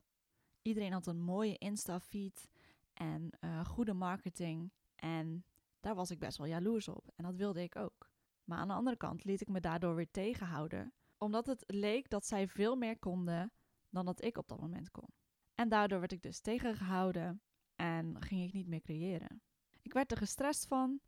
Iedereen 0.62 0.92
had 0.92 1.06
een 1.06 1.20
mooie 1.20 1.58
Insta-feed 1.58 2.48
en 2.92 3.30
uh, 3.40 3.64
goede 3.64 3.92
marketing. 3.92 4.72
En 4.94 5.44
daar 5.80 5.94
was 5.94 6.10
ik 6.10 6.18
best 6.18 6.38
wel 6.38 6.46
jaloers 6.46 6.88
op. 6.88 7.10
En 7.16 7.24
dat 7.24 7.36
wilde 7.36 7.62
ik 7.62 7.76
ook. 7.76 8.10
Maar 8.44 8.58
aan 8.58 8.68
de 8.68 8.74
andere 8.74 8.96
kant 8.96 9.24
liet 9.24 9.40
ik 9.40 9.48
me 9.48 9.60
daardoor 9.60 9.94
weer 9.94 10.10
tegenhouden, 10.10 10.94
omdat 11.18 11.46
het 11.46 11.64
leek 11.66 12.10
dat 12.10 12.26
zij 12.26 12.48
veel 12.48 12.76
meer 12.76 12.98
konden 12.98 13.52
dan 13.88 14.04
dat 14.04 14.24
ik 14.24 14.38
op 14.38 14.48
dat 14.48 14.60
moment 14.60 14.90
kon. 14.90 15.08
En 15.54 15.68
daardoor 15.68 15.98
werd 15.98 16.12
ik 16.12 16.22
dus 16.22 16.40
tegengehouden 16.40 17.42
en 17.74 18.22
ging 18.22 18.42
ik 18.42 18.52
niet 18.52 18.66
meer 18.66 18.80
creëren. 18.80 19.42
Ik 19.82 19.92
werd 19.92 20.10
er 20.10 20.16
gestrest 20.16 20.66
van 20.66 21.00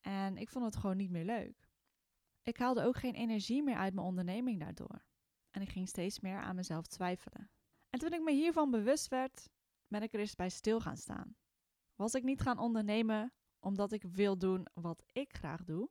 en 0.00 0.36
ik 0.36 0.48
vond 0.48 0.64
het 0.64 0.76
gewoon 0.76 0.96
niet 0.96 1.10
meer 1.10 1.24
leuk. 1.24 1.68
Ik 2.42 2.56
haalde 2.56 2.82
ook 2.82 2.96
geen 2.96 3.14
energie 3.14 3.62
meer 3.62 3.76
uit 3.76 3.94
mijn 3.94 4.06
onderneming 4.06 4.60
daardoor. 4.60 5.04
En 5.50 5.62
ik 5.62 5.68
ging 5.68 5.88
steeds 5.88 6.20
meer 6.20 6.40
aan 6.40 6.56
mezelf 6.56 6.86
twijfelen. 6.86 7.50
En 7.90 7.98
toen 7.98 8.12
ik 8.12 8.22
me 8.22 8.32
hiervan 8.32 8.70
bewust 8.70 9.08
werd, 9.08 9.48
ben 9.90 10.02
ik 10.02 10.12
er 10.12 10.20
eens 10.20 10.34
bij 10.34 10.48
stil 10.48 10.80
gaan 10.80 10.96
staan. 10.96 11.36
Was 11.94 12.14
ik 12.14 12.22
niet 12.22 12.40
gaan 12.40 12.58
ondernemen 12.58 13.32
omdat 13.58 13.92
ik 13.92 14.02
wil 14.02 14.38
doen 14.38 14.66
wat 14.74 15.02
ik 15.12 15.36
graag 15.36 15.64
doe 15.64 15.90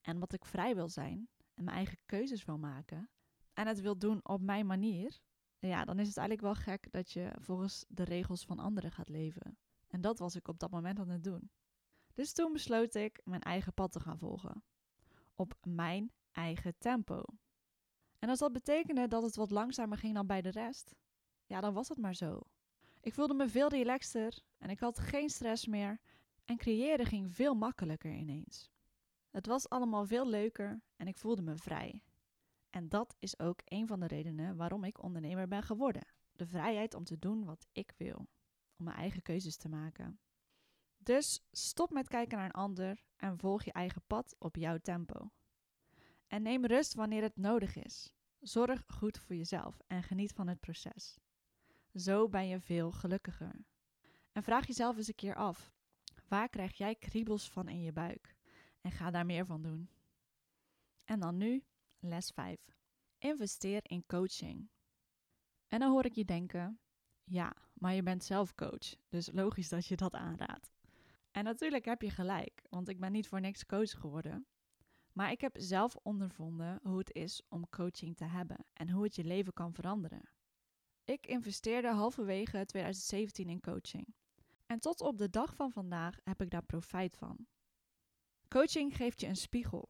en 0.00 0.18
wat 0.18 0.32
ik 0.32 0.44
vrij 0.44 0.74
wil 0.74 0.88
zijn 0.88 1.28
en 1.54 1.64
mijn 1.64 1.76
eigen 1.76 1.98
keuzes 2.06 2.44
wil 2.44 2.58
maken 2.58 3.10
en 3.52 3.66
het 3.66 3.80
wil 3.80 3.98
doen 3.98 4.28
op 4.28 4.40
mijn 4.40 4.66
manier, 4.66 5.20
ja, 5.58 5.84
dan 5.84 5.98
is 5.98 6.06
het 6.08 6.16
eigenlijk 6.16 6.46
wel 6.54 6.64
gek 6.64 6.92
dat 6.92 7.10
je 7.10 7.32
volgens 7.40 7.84
de 7.88 8.04
regels 8.04 8.44
van 8.44 8.58
anderen 8.58 8.92
gaat 8.92 9.08
leven. 9.08 9.58
En 9.86 10.00
dat 10.00 10.18
was 10.18 10.36
ik 10.36 10.48
op 10.48 10.58
dat 10.58 10.70
moment 10.70 10.98
aan 10.98 11.08
het 11.08 11.24
doen. 11.24 11.50
Dus 12.14 12.32
toen 12.32 12.52
besloot 12.52 12.94
ik 12.94 13.20
mijn 13.24 13.42
eigen 13.42 13.74
pad 13.74 13.92
te 13.92 14.00
gaan 14.00 14.18
volgen. 14.18 14.64
Op 15.34 15.54
mijn 15.62 16.12
eigen 16.32 16.78
tempo. 16.78 17.22
En 18.18 18.28
als 18.28 18.38
dat 18.38 18.52
betekende 18.52 19.08
dat 19.08 19.22
het 19.22 19.36
wat 19.36 19.50
langzamer 19.50 19.98
ging 19.98 20.14
dan 20.14 20.26
bij 20.26 20.42
de 20.42 20.50
rest, 20.50 20.94
ja, 21.46 21.60
dan 21.60 21.74
was 21.74 21.88
het 21.88 21.98
maar 21.98 22.14
zo. 22.14 22.40
Ik 23.00 23.14
voelde 23.14 23.34
me 23.34 23.48
veel 23.48 23.68
relaxter 23.68 24.38
en 24.58 24.70
ik 24.70 24.78
had 24.78 24.98
geen 24.98 25.30
stress 25.30 25.66
meer 25.66 26.00
en 26.44 26.56
creëren 26.56 27.06
ging 27.06 27.34
veel 27.34 27.54
makkelijker 27.54 28.12
ineens. 28.12 28.70
Het 29.30 29.46
was 29.46 29.68
allemaal 29.68 30.06
veel 30.06 30.28
leuker 30.28 30.82
en 30.96 31.06
ik 31.06 31.18
voelde 31.18 31.42
me 31.42 31.56
vrij. 31.56 32.02
En 32.70 32.88
dat 32.88 33.16
is 33.18 33.38
ook 33.38 33.60
een 33.64 33.86
van 33.86 34.00
de 34.00 34.06
redenen 34.06 34.56
waarom 34.56 34.84
ik 34.84 35.02
ondernemer 35.02 35.48
ben 35.48 35.62
geworden. 35.62 36.06
De 36.32 36.46
vrijheid 36.46 36.94
om 36.94 37.04
te 37.04 37.18
doen 37.18 37.44
wat 37.44 37.66
ik 37.72 37.94
wil, 37.96 38.16
om 38.76 38.84
mijn 38.84 38.96
eigen 38.96 39.22
keuzes 39.22 39.56
te 39.56 39.68
maken. 39.68 40.20
Dus 40.96 41.46
stop 41.50 41.90
met 41.90 42.08
kijken 42.08 42.38
naar 42.38 42.46
een 42.46 42.52
ander 42.52 43.02
en 43.16 43.38
volg 43.38 43.64
je 43.64 43.72
eigen 43.72 44.02
pad 44.06 44.36
op 44.38 44.56
jouw 44.56 44.78
tempo. 44.78 45.30
En 46.26 46.42
neem 46.42 46.66
rust 46.66 46.94
wanneer 46.94 47.22
het 47.22 47.36
nodig 47.36 47.76
is. 47.76 48.12
Zorg 48.38 48.82
goed 48.86 49.18
voor 49.18 49.36
jezelf 49.36 49.80
en 49.86 50.02
geniet 50.02 50.32
van 50.32 50.48
het 50.48 50.60
proces. 50.60 51.18
Zo 51.98 52.28
ben 52.28 52.48
je 52.48 52.60
veel 52.60 52.90
gelukkiger. 52.90 53.66
En 54.32 54.42
vraag 54.42 54.66
jezelf 54.66 54.96
eens 54.96 55.08
een 55.08 55.14
keer 55.14 55.34
af: 55.34 55.72
waar 56.28 56.48
krijg 56.48 56.76
jij 56.76 56.94
kriebels 56.94 57.50
van 57.50 57.68
in 57.68 57.82
je 57.82 57.92
buik? 57.92 58.36
En 58.80 58.90
ga 58.90 59.10
daar 59.10 59.26
meer 59.26 59.46
van 59.46 59.62
doen. 59.62 59.90
En 61.04 61.20
dan 61.20 61.36
nu 61.36 61.64
les 61.98 62.30
5. 62.30 62.56
Investeer 63.18 63.80
in 63.82 64.06
coaching. 64.06 64.70
En 65.68 65.78
dan 65.78 65.90
hoor 65.90 66.04
ik 66.04 66.14
je 66.14 66.24
denken: 66.24 66.80
ja, 67.24 67.56
maar 67.74 67.94
je 67.94 68.02
bent 68.02 68.24
zelf 68.24 68.54
coach, 68.54 68.96
dus 69.08 69.32
logisch 69.32 69.68
dat 69.68 69.86
je 69.86 69.96
dat 69.96 70.14
aanraadt. 70.14 70.72
En 71.30 71.44
natuurlijk 71.44 71.84
heb 71.84 72.02
je 72.02 72.10
gelijk, 72.10 72.62
want 72.70 72.88
ik 72.88 73.00
ben 73.00 73.12
niet 73.12 73.28
voor 73.28 73.40
niks 73.40 73.66
coach 73.66 73.90
geworden. 73.90 74.46
Maar 75.12 75.30
ik 75.30 75.40
heb 75.40 75.56
zelf 75.58 75.96
ondervonden 75.96 76.80
hoe 76.82 76.98
het 76.98 77.12
is 77.12 77.42
om 77.48 77.68
coaching 77.68 78.16
te 78.16 78.24
hebben 78.24 78.66
en 78.72 78.90
hoe 78.90 79.04
het 79.04 79.14
je 79.14 79.24
leven 79.24 79.52
kan 79.52 79.74
veranderen. 79.74 80.36
Ik 81.08 81.26
investeerde 81.26 81.88
halverwege 81.88 82.64
2017 82.64 83.48
in 83.48 83.60
coaching. 83.60 84.14
En 84.66 84.80
tot 84.80 85.00
op 85.00 85.18
de 85.18 85.30
dag 85.30 85.54
van 85.54 85.70
vandaag 85.70 86.18
heb 86.24 86.42
ik 86.42 86.50
daar 86.50 86.64
profijt 86.64 87.16
van. 87.16 87.46
Coaching 88.48 88.96
geeft 88.96 89.20
je 89.20 89.26
een 89.26 89.36
spiegel. 89.36 89.88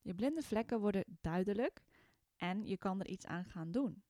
Je 0.00 0.14
blinde 0.14 0.42
vlekken 0.42 0.80
worden 0.80 1.18
duidelijk 1.20 1.82
en 2.36 2.66
je 2.66 2.76
kan 2.76 3.00
er 3.00 3.06
iets 3.06 3.26
aan 3.26 3.44
gaan 3.44 3.70
doen. 3.70 4.02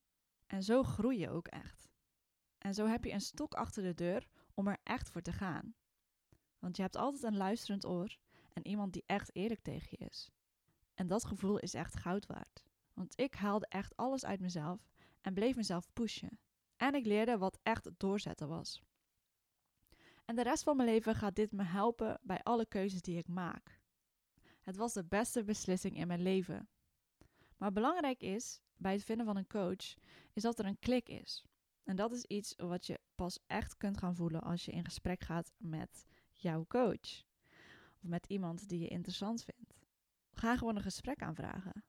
En 0.47 0.62
zo 0.62 0.83
groei 0.83 1.19
je 1.19 1.31
ook 1.31 1.49
echt. 1.49 1.88
En 2.59 2.75
zo 2.75 2.87
heb 2.87 3.05
je 3.05 3.12
een 3.12 3.21
stok 3.21 3.55
achter 3.55 3.83
de 3.83 3.95
deur 3.95 4.29
om 4.55 4.69
er 4.69 4.79
echt 4.83 5.11
voor 5.11 5.23
te 5.23 5.33
gaan. 5.33 5.75
Want 6.59 6.77
je 6.77 6.83
hebt 6.83 6.97
altijd 6.97 7.23
een 7.23 7.37
luisterend 7.37 7.87
oor 7.87 8.17
en 8.53 8.67
iemand 8.67 8.93
die 8.93 9.05
echt 9.07 9.35
eerlijk 9.35 9.61
tegen 9.61 9.88
je 9.91 10.07
is. 10.07 10.31
En 10.95 11.07
dat 11.07 11.25
gevoel 11.25 11.59
is 11.59 11.75
echt 11.75 11.97
goud 11.97 12.27
waard. 12.27 12.62
Want 12.95 13.21
ik 13.21 13.35
haalde 13.35 13.67
echt 13.69 13.97
alles 13.97 14.25
uit 14.25 14.41
mezelf 14.41 14.88
en 15.21 15.35
bleef 15.35 15.57
mezelf 15.57 15.93
pushen. 15.93 16.38
En 16.79 16.95
ik 16.95 17.07
leerde 17.07 17.39
wat 17.39 17.59
echt 17.63 17.91
doorzetten 17.97 18.49
was. 18.49 18.83
En 20.25 20.37
de 20.37 20.43
rest 20.43 20.63
van 20.63 20.77
mijn 20.77 20.89
leven 20.89 21.15
gaat 21.15 21.37
dit 21.37 21.53
me 21.53 21.63
helpen 21.63 22.21
bij 22.23 22.43
alle 22.43 22.67
keuzes 22.67 23.01
die 23.03 23.19
ik 23.19 23.29
maak. 23.29 23.81
Het 24.61 24.77
was 24.77 24.93
de 24.93 25.05
beste 25.05 25.45
beslissing 25.45 25.97
in 25.97 26.07
mijn 26.07 26.23
leven. 26.23 26.69
Maar 27.57 27.73
belangrijk 27.73 28.23
is 28.23 28.61
bij 28.77 28.93
het 28.93 29.05
vinden 29.05 29.27
van 29.27 29.37
een 29.37 29.47
coach, 29.47 29.95
is 30.33 30.43
dat 30.43 30.59
er 30.59 30.65
een 30.65 30.79
klik 30.79 31.09
is. 31.09 31.45
En 31.83 31.97
dat 31.97 32.13
is 32.13 32.25
iets 32.25 32.55
wat 32.57 32.87
je 32.87 33.01
pas 33.15 33.39
echt 33.47 33.77
kunt 33.77 33.99
gaan 33.99 34.15
voelen 34.15 34.43
als 34.43 34.65
je 34.65 34.73
in 34.73 34.85
gesprek 34.85 35.23
gaat 35.23 35.53
met 35.57 36.05
jouw 36.33 36.65
coach. 36.67 37.25
Of 37.97 38.09
met 38.09 38.27
iemand 38.27 38.69
die 38.69 38.81
je 38.81 38.89
interessant 38.89 39.45
vindt. 39.45 39.75
Ga 40.33 40.57
gewoon 40.57 40.77
een 40.77 40.83
gesprek 40.83 41.23
aanvragen. 41.23 41.85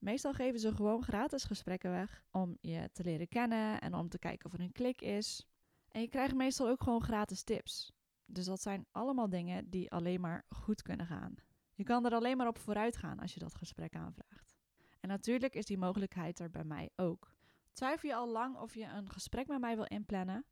Meestal 0.00 0.32
geven 0.32 0.60
ze 0.60 0.74
gewoon 0.74 1.02
gratis 1.02 1.44
gesprekken 1.44 1.90
weg 1.90 2.24
om 2.30 2.58
je 2.60 2.90
te 2.92 3.02
leren 3.02 3.28
kennen 3.28 3.80
en 3.80 3.94
om 3.94 4.08
te 4.08 4.18
kijken 4.18 4.46
of 4.46 4.52
er 4.52 4.60
een 4.60 4.72
klik 4.72 5.00
is. 5.00 5.46
En 5.88 6.00
je 6.00 6.08
krijgt 6.08 6.34
meestal 6.34 6.68
ook 6.68 6.82
gewoon 6.82 7.02
gratis 7.02 7.42
tips. 7.42 7.92
Dus 8.24 8.44
dat 8.44 8.62
zijn 8.62 8.86
allemaal 8.90 9.28
dingen 9.28 9.70
die 9.70 9.90
alleen 9.90 10.20
maar 10.20 10.44
goed 10.48 10.82
kunnen 10.82 11.06
gaan. 11.06 11.34
Je 11.74 11.84
kan 11.84 12.06
er 12.06 12.14
alleen 12.14 12.36
maar 12.36 12.48
op 12.48 12.58
vooruit 12.58 12.96
gaan 12.96 13.18
als 13.18 13.34
je 13.34 13.40
dat 13.40 13.54
gesprek 13.54 13.94
aanvraagt. 13.94 14.56
En 15.00 15.08
natuurlijk 15.08 15.54
is 15.54 15.66
die 15.66 15.78
mogelijkheid 15.78 16.38
er 16.38 16.50
bij 16.50 16.64
mij 16.64 16.90
ook. 16.96 17.32
Twijfel 17.72 18.08
je 18.08 18.14
al 18.14 18.28
lang 18.28 18.56
of 18.56 18.74
je 18.74 18.84
een 18.84 19.10
gesprek 19.10 19.46
met 19.46 19.60
mij 19.60 19.76
wil 19.76 19.86
inplannen? 19.86 20.44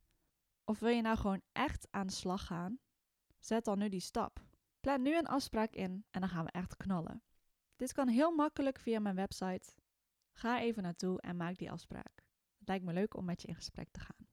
Of 0.65 0.79
wil 0.79 0.91
je 0.91 1.03
nou 1.03 1.17
gewoon 1.17 1.43
echt 1.53 1.89
aan 1.91 2.07
de 2.07 2.13
slag 2.13 2.47
gaan? 2.47 2.79
Zet 3.39 3.65
dan 3.65 3.79
nu 3.79 3.89
die 3.89 4.01
stap. 4.01 4.41
Plan 4.81 5.03
nu 5.03 5.17
een 5.17 5.27
afspraak 5.27 5.75
in 5.75 6.05
en 6.11 6.21
dan 6.21 6.29
gaan 6.29 6.45
we 6.45 6.51
echt 6.51 6.77
knallen. 6.77 7.23
Dit 7.79 7.93
kan 7.93 8.09
heel 8.09 8.31
makkelijk 8.31 8.79
via 8.79 9.01
mijn 9.01 9.15
website. 9.15 9.73
Ga 10.33 10.61
even 10.61 10.83
naartoe 10.83 11.21
en 11.21 11.37
maak 11.37 11.57
die 11.57 11.71
afspraak. 11.71 12.25
Het 12.59 12.69
lijkt 12.69 12.85
me 12.85 12.93
leuk 12.93 13.17
om 13.17 13.25
met 13.25 13.43
je 13.43 13.49
in 13.49 13.55
gesprek 13.55 13.89
te 13.91 14.01
gaan. 14.01 14.27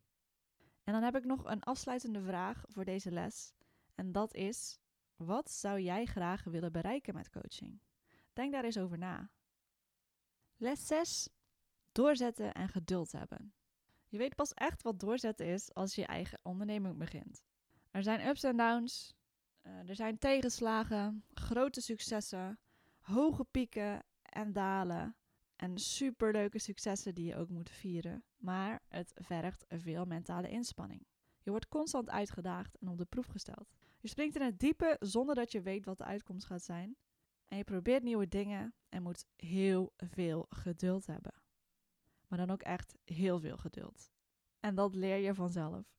En 0.83 0.93
dan 0.93 1.03
heb 1.03 1.15
ik 1.15 1.25
nog 1.25 1.43
een 1.43 1.63
afsluitende 1.63 2.21
vraag 2.21 2.63
voor 2.67 2.85
deze 2.85 3.11
les. 3.11 3.53
En 3.95 4.11
dat 4.11 4.33
is: 4.33 4.79
wat 5.15 5.51
zou 5.51 5.79
jij 5.79 6.05
graag 6.05 6.43
willen 6.43 6.71
bereiken 6.71 7.13
met 7.13 7.29
coaching? 7.29 7.81
Denk 8.33 8.51
daar 8.51 8.63
eens 8.63 8.77
over 8.77 8.97
na. 8.97 9.29
Les 10.57 10.87
6. 10.87 11.29
Doorzetten 11.91 12.53
en 12.53 12.69
geduld 12.69 13.11
hebben. 13.11 13.53
Je 14.07 14.17
weet 14.17 14.35
pas 14.35 14.53
echt 14.53 14.81
wat 14.81 14.99
doorzetten 14.99 15.45
is 15.45 15.73
als 15.73 15.95
je 15.95 16.01
je 16.01 16.07
eigen 16.07 16.39
onderneming 16.41 16.97
begint. 16.97 17.43
Er 17.91 18.03
zijn 18.03 18.27
ups 18.27 18.43
en 18.43 18.57
downs, 18.57 19.15
uh, 19.63 19.89
er 19.89 19.95
zijn 19.95 20.17
tegenslagen, 20.17 21.23
grote 21.33 21.81
successen, 21.81 22.59
hoge 23.05 23.43
pieken 23.43 24.03
en 24.21 24.53
dalen 24.53 25.15
en 25.55 25.77
superleuke 25.77 26.59
successen 26.59 27.15
die 27.15 27.25
je 27.25 27.35
ook 27.35 27.49
moet 27.49 27.69
vieren. 27.69 28.23
Maar 28.37 28.81
het 28.87 29.11
vergt 29.15 29.65
veel 29.67 30.05
mentale 30.05 30.49
inspanning. 30.49 31.05
Je 31.41 31.49
wordt 31.49 31.67
constant 31.67 32.09
uitgedaagd 32.09 32.77
en 32.77 32.87
op 32.87 32.97
de 32.97 33.05
proef 33.05 33.25
gesteld. 33.25 33.73
Je 33.99 34.07
springt 34.07 34.35
in 34.35 34.41
het 34.41 34.59
diepe 34.59 34.97
zonder 34.99 35.35
dat 35.35 35.51
je 35.51 35.61
weet 35.61 35.85
wat 35.85 35.97
de 35.97 36.03
uitkomst 36.03 36.45
gaat 36.45 36.63
zijn. 36.63 36.97
En 37.47 37.57
je 37.57 37.63
probeert 37.63 38.03
nieuwe 38.03 38.27
dingen 38.27 38.73
en 38.89 39.03
moet 39.03 39.25
heel 39.35 39.93
veel 39.97 40.45
geduld 40.49 41.05
hebben. 41.05 41.33
Maar 42.27 42.37
dan 42.37 42.51
ook 42.51 42.61
echt 42.61 42.95
heel 43.03 43.39
veel 43.39 43.57
geduld. 43.57 44.11
En 44.59 44.75
dat 44.75 44.95
leer 44.95 45.17
je 45.17 45.33
vanzelf. 45.33 45.97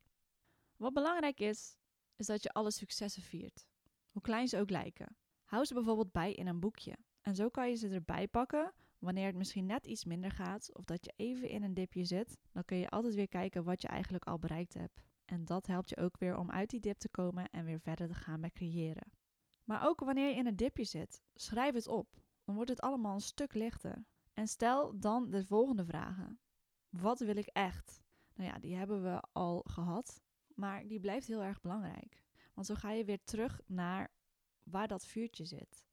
Wat 0.77 0.93
belangrijk 0.93 1.41
is, 1.41 1.77
is 2.17 2.27
dat 2.27 2.43
je 2.43 2.53
alle 2.53 2.71
successen 2.71 3.23
viert. 3.23 3.69
Hoe 4.11 4.23
klein 4.23 4.49
ze 4.49 4.59
ook 4.59 4.71
lijken. 4.71 5.17
Hou 5.47 5.65
ze 5.65 5.75
bijvoorbeeld 5.75 6.13
bij 6.13 6.33
in 6.33 6.47
een 6.47 6.61
boekje. 6.61 6.97
En 7.21 7.35
zo 7.35 7.49
kan 7.49 7.69
je 7.69 7.75
ze 7.75 7.89
erbij 7.89 8.29
pakken 8.29 8.73
wanneer 8.99 9.27
het 9.27 9.37
misschien 9.37 9.67
net 9.67 9.87
iets 9.87 10.05
minder 10.05 10.31
gaat 10.31 10.77
of 10.77 10.85
dat 10.85 11.05
je 11.05 11.13
even 11.17 11.49
in 11.49 11.63
een 11.63 11.75
dipje 11.75 12.05
zit. 12.05 12.39
Dan 12.53 12.65
kun 12.65 12.77
je 12.77 12.89
altijd 12.89 13.15
weer 13.15 13.29
kijken 13.29 13.65
wat 13.65 13.83
je 13.83 13.89
eigenlijk 13.89 14.25
al 14.25 14.39
bereikt 14.39 14.75
hebt. 14.75 15.03
En 15.25 15.45
dat 15.45 15.67
helpt 15.67 15.89
je 15.89 15.97
ook 15.97 16.19
weer 16.19 16.37
om 16.37 16.51
uit 16.51 16.71
die 16.71 16.81
dip 16.81 16.99
te 16.99 17.09
komen 17.09 17.51
en 17.51 17.65
weer 17.65 17.81
verder 17.81 18.09
te 18.09 18.15
gaan 18.15 18.41
met 18.41 18.53
creëren. 18.53 19.13
Maar 19.65 19.87
ook 19.87 20.01
wanneer 20.01 20.29
je 20.29 20.35
in 20.37 20.47
een 20.47 20.57
dipje 20.57 20.85
zit, 20.85 21.23
schrijf 21.35 21.75
het 21.75 21.89
op. 21.89 22.21
Dan 22.45 22.55
wordt 22.55 22.71
het 22.71 22.81
allemaal 22.81 23.15
een 23.15 23.21
stuk 23.21 23.55
lichter. 23.55 24.05
En 24.35 24.49
stel 24.49 24.99
dan 24.99 25.31
de 25.31 25.45
volgende 25.45 25.85
vragen. 25.85 26.41
Wat 26.89 27.19
wil 27.19 27.37
ik 27.37 27.47
echt? 27.47 28.03
Nou 28.35 28.51
ja, 28.51 28.59
die 28.59 28.77
hebben 28.77 29.03
we 29.03 29.23
al 29.33 29.63
gehad, 29.69 30.23
maar 30.55 30.87
die 30.87 31.01
blijft 31.01 31.27
heel 31.27 31.43
erg 31.43 31.61
belangrijk. 31.61 32.23
Want 32.55 32.67
zo 32.67 32.75
ga 32.75 32.91
je 32.91 33.05
weer 33.05 33.25
terug 33.25 33.61
naar 33.67 34.15
waar 34.71 34.89
dat 34.89 35.07
vuurtje 35.07 35.45
zit. 35.45 35.85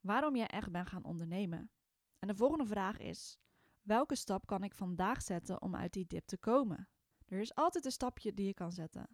Waarom 0.00 0.36
jij 0.36 0.46
echt 0.46 0.70
bent 0.70 0.88
gaan 0.88 1.04
ondernemen. 1.04 1.70
En 2.18 2.28
de 2.28 2.34
volgende 2.34 2.66
vraag 2.66 2.98
is: 2.98 3.38
welke 3.82 4.16
stap 4.16 4.46
kan 4.46 4.62
ik 4.62 4.74
vandaag 4.74 5.22
zetten 5.22 5.62
om 5.62 5.76
uit 5.76 5.92
die 5.92 6.06
dip 6.06 6.26
te 6.26 6.38
komen? 6.38 6.88
Er 7.26 7.40
is 7.40 7.54
altijd 7.54 7.84
een 7.84 7.90
stapje 7.90 8.34
die 8.34 8.46
je 8.46 8.54
kan 8.54 8.72
zetten. 8.72 9.08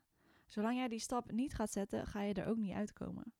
Zolang 0.46 0.76
jij 0.76 0.88
die 0.88 0.98
stap 0.98 1.30
niet 1.30 1.54
gaat 1.54 1.70
zetten, 1.70 2.06
ga 2.06 2.20
je 2.20 2.34
er 2.34 2.46
ook 2.46 2.56
niet 2.56 2.74
uitkomen. 2.74 3.34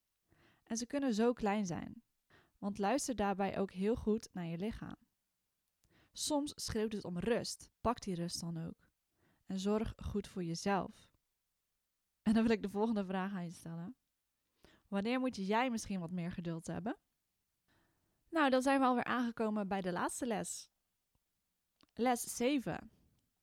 En 0.63 0.77
ze 0.77 0.87
kunnen 0.87 1.15
zo 1.15 1.33
klein 1.33 1.67
zijn. 1.67 2.03
Want 2.59 2.79
luister 2.79 3.17
daarbij 3.17 3.59
ook 3.59 3.71
heel 3.71 3.97
goed 3.97 4.29
naar 4.33 4.47
je 4.47 4.59
lichaam. 4.59 4.97
Soms 6.13 6.53
schreeuwt 6.55 6.93
het 6.93 7.05
om 7.05 7.19
rust. 7.19 7.71
Pak 7.81 8.01
die 8.01 8.15
rust 8.15 8.41
dan 8.41 8.67
ook. 8.67 8.89
En 9.47 9.59
zorg 9.59 9.95
goed 9.97 10.29
voor 10.29 10.45
jezelf. 10.45 11.11
En 12.23 12.33
dan 12.35 12.43
wil 12.43 12.53
ik 12.53 12.63
de 12.63 12.71
volgende 12.71 13.05
vraag 13.05 13.33
aan 13.33 13.45
je 13.45 13.51
stellen. 13.51 13.97
Wanneer 14.91 15.21
moet 15.21 15.37
jij 15.37 15.71
misschien 15.71 16.01
wat 16.01 16.11
meer 16.11 16.33
geduld 16.33 16.67
hebben? 16.67 16.99
Nou, 18.29 18.51
dan 18.51 18.63
zijn 18.63 18.81
we 18.81 18.87
alweer 18.87 19.05
aangekomen 19.05 19.69
bij 19.69 19.81
de 19.81 19.93
laatste 19.93 20.27
les. 20.27 20.71
Les 21.95 22.37
7. 22.37 22.91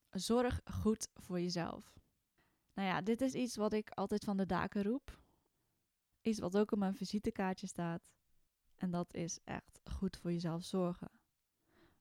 Zorg 0.10 0.62
goed 0.66 1.08
voor 1.14 1.40
jezelf. 1.40 1.94
Nou 2.74 2.88
ja, 2.88 3.02
dit 3.02 3.22
is 3.22 3.34
iets 3.34 3.56
wat 3.56 3.74
ik 3.74 3.90
altijd 3.90 4.24
van 4.24 4.38
de 4.38 4.46
daken 4.46 4.84
roep. 4.84 5.20
Iets 6.22 6.40
wat 6.40 6.58
ook 6.58 6.72
op 6.72 6.80
mijn 6.80 6.96
visitekaartje 6.96 7.68
staat. 7.68 8.02
En 8.76 8.92
dat 8.92 9.14
is 9.14 9.40
echt 9.44 9.80
goed 9.84 10.18
voor 10.18 10.32
jezelf 10.32 10.64
zorgen. 10.64 11.12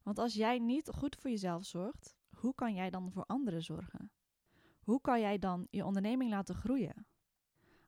Want 0.03 0.19
als 0.19 0.35
jij 0.35 0.59
niet 0.59 0.89
goed 0.89 1.17
voor 1.17 1.31
jezelf 1.31 1.65
zorgt, 1.65 2.17
hoe 2.29 2.55
kan 2.55 2.75
jij 2.75 2.91
dan 2.91 3.13
voor 3.13 3.25
anderen 3.25 3.63
zorgen? 3.63 4.13
Hoe 4.81 5.01
kan 5.01 5.21
jij 5.21 5.39
dan 5.39 5.67
je 5.71 5.85
onderneming 5.85 6.31
laten 6.31 6.55
groeien? 6.55 7.07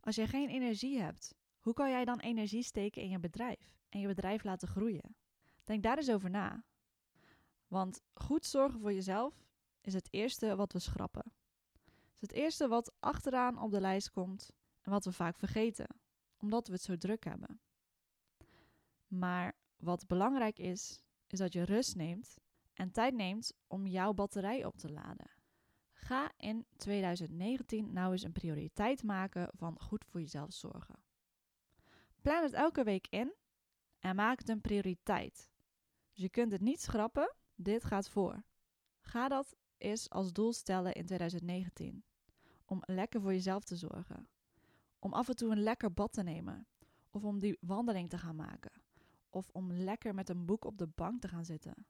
Als 0.01 0.17
je 0.17 0.27
geen 0.27 0.49
energie 0.49 1.01
hebt, 1.01 1.35
hoe 1.69 1.77
kan 1.77 1.91
jij 1.91 2.05
dan 2.05 2.21
energie 2.21 2.63
steken 2.63 3.03
in 3.03 3.09
je 3.09 3.19
bedrijf 3.19 3.79
en 3.89 4.01
je 4.01 4.07
bedrijf 4.07 4.45
laten 4.45 4.69
groeien? 4.69 5.17
Denk 5.65 5.83
daar 5.83 5.97
eens 5.97 6.11
over 6.11 6.31
na. 6.31 6.65
Want 7.67 8.03
goed 8.15 8.47
zorgen 8.47 8.81
voor 8.81 8.93
jezelf 8.93 9.47
is 9.81 9.95
het 9.95 10.09
eerste 10.11 10.57
wat 10.57 10.73
we 10.73 10.79
schrappen. 10.79 11.33
Het 11.85 12.15
is 12.15 12.21
het 12.21 12.33
eerste 12.33 12.69
wat 12.69 12.93
achteraan 13.01 13.59
op 13.59 13.71
de 13.71 13.81
lijst 13.81 14.11
komt 14.11 14.51
en 14.81 14.91
wat 14.91 15.05
we 15.05 15.13
vaak 15.13 15.39
vergeten, 15.39 15.87
omdat 16.39 16.67
we 16.67 16.73
het 16.73 16.83
zo 16.83 16.97
druk 16.97 17.25
hebben. 17.25 17.61
Maar 19.07 19.57
wat 19.77 20.07
belangrijk 20.07 20.59
is, 20.59 21.03
is 21.27 21.39
dat 21.39 21.53
je 21.53 21.63
rust 21.63 21.97
neemt 21.97 22.39
en 22.75 22.91
tijd 22.91 23.15
neemt 23.15 23.53
om 23.67 23.87
jouw 23.87 24.13
batterij 24.13 24.65
op 24.65 24.77
te 24.77 24.91
laden. 24.91 25.31
Ga 25.93 26.33
in 26.37 26.67
2019 26.77 27.93
nou 27.93 28.13
eens 28.13 28.23
een 28.23 28.33
prioriteit 28.33 29.03
maken 29.03 29.51
van 29.53 29.81
goed 29.81 30.05
voor 30.05 30.21
jezelf 30.21 30.53
zorgen. 30.53 31.07
Plan 32.29 32.43
het 32.43 32.53
elke 32.53 32.85
week 32.85 33.07
in 33.11 33.35
en 33.99 34.17
maak 34.17 34.39
het 34.39 34.49
een 34.49 34.61
prioriteit. 34.61 35.51
Dus 36.13 36.23
je 36.23 36.29
kunt 36.29 36.53
het 36.53 36.61
niet 36.61 36.81
schrappen, 36.81 37.35
dit 37.55 37.85
gaat 37.85 38.09
voor. 38.09 38.45
Ga 39.01 39.29
dat 39.29 39.57
eens 39.79 40.11
als 40.11 40.33
doel 40.33 40.53
stellen 40.53 40.93
in 40.93 41.07
2019. 41.07 42.05
Om 42.65 42.83
lekker 42.85 43.21
voor 43.21 43.33
jezelf 43.33 43.65
te 43.65 43.77
zorgen. 43.77 44.29
Om 44.99 45.13
af 45.13 45.29
en 45.29 45.37
toe 45.37 45.51
een 45.51 45.63
lekker 45.63 45.93
bad 45.93 46.13
te 46.13 46.23
nemen. 46.23 46.67
Of 47.11 47.25
om 47.25 47.39
die 47.39 47.59
wandeling 47.61 48.09
te 48.09 48.19
gaan 48.19 48.37
maken. 48.37 48.83
Of 49.31 49.49
om 49.53 49.73
lekker 49.73 50.15
met 50.15 50.29
een 50.29 50.47
boek 50.47 50.65
op 50.65 50.79
de 50.79 50.89
bank 50.89 51.21
te 51.21 51.29
gaan 51.29 51.45
zitten. 51.45 51.87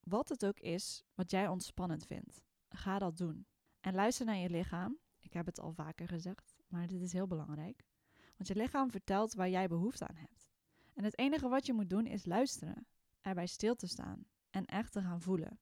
Wat 0.00 0.28
het 0.28 0.46
ook 0.46 0.60
is 0.60 1.04
wat 1.14 1.30
jij 1.30 1.48
ontspannend 1.48 2.06
vindt, 2.06 2.42
ga 2.68 2.98
dat 2.98 3.16
doen. 3.16 3.46
En 3.80 3.94
luister 3.94 4.26
naar 4.26 4.36
je 4.36 4.50
lichaam. 4.50 4.98
Ik 5.18 5.32
heb 5.32 5.46
het 5.46 5.60
al 5.60 5.72
vaker 5.72 6.08
gezegd, 6.08 6.56
maar 6.66 6.86
dit 6.86 7.00
is 7.00 7.12
heel 7.12 7.26
belangrijk. 7.26 7.86
Want 8.38 8.50
je 8.50 8.56
lichaam 8.56 8.90
vertelt 8.90 9.34
waar 9.34 9.48
jij 9.48 9.68
behoefte 9.68 10.06
aan 10.06 10.16
hebt. 10.16 10.48
En 10.94 11.04
het 11.04 11.18
enige 11.18 11.48
wat 11.48 11.66
je 11.66 11.72
moet 11.72 11.90
doen 11.90 12.06
is 12.06 12.24
luisteren, 12.24 12.86
erbij 13.20 13.46
stil 13.46 13.74
te 13.74 13.86
staan 13.86 14.26
en 14.50 14.64
echt 14.64 14.92
te 14.92 15.02
gaan 15.02 15.20
voelen. 15.20 15.60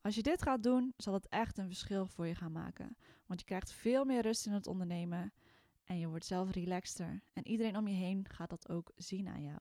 Als 0.00 0.14
je 0.14 0.22
dit 0.22 0.42
gaat 0.42 0.62
doen, 0.62 0.94
zal 0.96 1.14
het 1.14 1.28
echt 1.28 1.58
een 1.58 1.66
verschil 1.66 2.06
voor 2.06 2.26
je 2.26 2.34
gaan 2.34 2.52
maken. 2.52 2.96
Want 3.26 3.40
je 3.40 3.46
krijgt 3.46 3.72
veel 3.72 4.04
meer 4.04 4.22
rust 4.22 4.46
in 4.46 4.52
het 4.52 4.66
ondernemen 4.66 5.32
en 5.84 5.98
je 5.98 6.08
wordt 6.08 6.24
zelf 6.24 6.50
relaxter. 6.50 7.22
En 7.32 7.46
iedereen 7.46 7.76
om 7.76 7.88
je 7.88 7.94
heen 7.94 8.28
gaat 8.28 8.50
dat 8.50 8.68
ook 8.68 8.92
zien 8.96 9.28
aan 9.28 9.42
jou. 9.42 9.58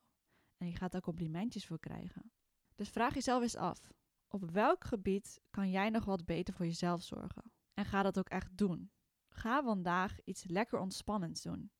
En 0.57 0.67
je 0.67 0.75
gaat 0.75 0.91
daar 0.91 1.01
complimentjes 1.01 1.65
voor 1.65 1.79
krijgen. 1.79 2.31
Dus 2.75 2.89
vraag 2.89 3.13
jezelf 3.13 3.41
eens 3.41 3.55
af: 3.55 3.91
op 4.27 4.51
welk 4.51 4.83
gebied 4.83 5.41
kan 5.49 5.69
jij 5.69 5.89
nog 5.89 6.05
wat 6.05 6.25
beter 6.25 6.53
voor 6.53 6.65
jezelf 6.65 7.03
zorgen? 7.03 7.51
En 7.73 7.85
ga 7.85 8.03
dat 8.03 8.19
ook 8.19 8.29
echt 8.29 8.57
doen. 8.57 8.91
Ga 9.29 9.63
vandaag 9.63 10.23
iets 10.23 10.43
lekker 10.43 10.79
ontspannends 10.79 11.41
doen. 11.41 11.71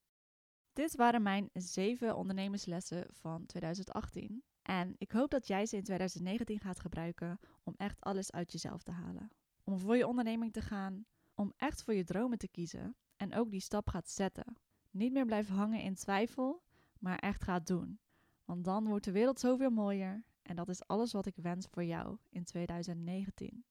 Dit 0.79 0.95
waren 0.95 1.21
mijn 1.21 1.49
zeven 1.53 2.15
ondernemerslessen 2.15 3.05
van 3.11 3.45
2018. 3.45 4.43
En 4.61 4.95
ik 4.97 5.11
hoop 5.11 5.29
dat 5.29 5.47
jij 5.47 5.65
ze 5.65 5.75
in 5.75 5.83
2019 5.83 6.59
gaat 6.59 6.79
gebruiken 6.79 7.39
om 7.63 7.73
echt 7.77 8.01
alles 8.01 8.31
uit 8.31 8.51
jezelf 8.51 8.83
te 8.83 8.91
halen. 8.91 9.31
Om 9.63 9.79
voor 9.79 9.97
je 9.97 10.07
onderneming 10.07 10.53
te 10.53 10.61
gaan, 10.61 11.05
om 11.33 11.53
echt 11.57 11.83
voor 11.83 11.93
je 11.93 12.03
dromen 12.03 12.37
te 12.37 12.47
kiezen 12.47 12.95
en 13.17 13.35
ook 13.35 13.51
die 13.51 13.59
stap 13.59 13.89
gaat 13.89 14.09
zetten. 14.09 14.57
Niet 14.91 15.11
meer 15.11 15.25
blijven 15.25 15.55
hangen 15.55 15.81
in 15.81 15.95
twijfel, 15.95 16.63
maar 16.99 17.17
echt 17.17 17.43
gaat 17.43 17.67
doen. 17.67 17.99
Want 18.45 18.65
dan 18.65 18.87
wordt 18.87 19.05
de 19.05 19.11
wereld 19.11 19.39
zoveel 19.39 19.69
mooier 19.69 20.23
en 20.41 20.55
dat 20.55 20.69
is 20.69 20.87
alles 20.87 21.11
wat 21.11 21.25
ik 21.25 21.35
wens 21.35 21.67
voor 21.71 21.83
jou 21.83 22.17
in 22.29 22.43
2019. 22.43 23.65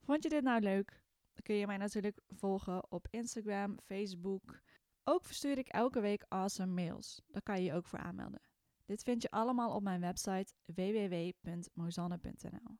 Vond 0.00 0.22
je 0.22 0.28
dit 0.28 0.42
nou 0.42 0.60
leuk? 0.60 1.02
Dan 1.32 1.42
kun 1.42 1.54
je 1.54 1.66
mij 1.66 1.76
natuurlijk 1.76 2.20
volgen 2.28 2.90
op 2.92 3.08
Instagram, 3.10 3.78
Facebook. 3.80 4.62
Ook 5.04 5.24
verstuur 5.24 5.58
ik 5.58 5.68
elke 5.68 6.00
week 6.00 6.24
awesome 6.28 6.72
mails. 6.72 7.22
Daar 7.26 7.42
kan 7.42 7.56
je 7.56 7.64
je 7.64 7.74
ook 7.74 7.86
voor 7.86 7.98
aanmelden. 7.98 8.40
Dit 8.84 9.02
vind 9.02 9.22
je 9.22 9.30
allemaal 9.30 9.74
op 9.74 9.82
mijn 9.82 10.00
website 10.00 10.52
www.mozanne.nl. 10.64 12.78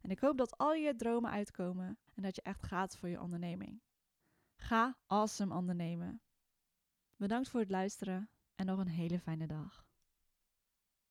En 0.00 0.10
ik 0.10 0.20
hoop 0.20 0.36
dat 0.36 0.58
al 0.58 0.74
je 0.74 0.96
dromen 0.96 1.30
uitkomen 1.30 1.98
en 2.14 2.22
dat 2.22 2.36
je 2.36 2.42
echt 2.42 2.66
gaat 2.66 2.96
voor 2.96 3.08
je 3.08 3.20
onderneming. 3.20 3.82
Ga 4.56 4.98
awesome 5.06 5.54
ondernemen. 5.54 6.22
Bedankt 7.16 7.48
voor 7.48 7.60
het 7.60 7.70
luisteren 7.70 8.30
en 8.54 8.66
nog 8.66 8.78
een 8.78 8.88
hele 8.88 9.20
fijne 9.20 9.46
dag. 9.46 9.81